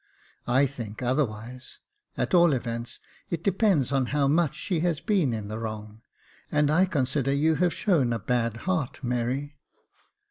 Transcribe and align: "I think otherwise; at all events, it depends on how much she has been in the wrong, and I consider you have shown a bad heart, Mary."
"I 0.47 0.65
think 0.65 1.03
otherwise; 1.03 1.77
at 2.17 2.33
all 2.33 2.53
events, 2.53 2.99
it 3.29 3.43
depends 3.43 3.91
on 3.91 4.07
how 4.07 4.27
much 4.27 4.55
she 4.55 4.79
has 4.79 4.99
been 4.99 5.31
in 5.31 5.47
the 5.47 5.59
wrong, 5.59 6.01
and 6.51 6.71
I 6.71 6.85
consider 6.85 7.31
you 7.31 7.53
have 7.57 7.71
shown 7.71 8.11
a 8.11 8.17
bad 8.17 8.57
heart, 8.65 9.03
Mary." 9.03 9.59